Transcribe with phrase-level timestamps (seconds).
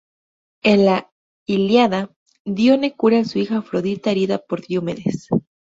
[0.63, 1.11] En la
[1.45, 2.11] "Ilíada",
[2.43, 5.27] Dione cura a su hija Afrodita, herida por Diomedes.